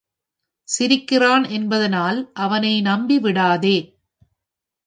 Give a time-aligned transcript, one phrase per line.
[0.67, 3.77] சிரிக்கிறான் என்பதனால் அவனை நம்பிவிடாதே.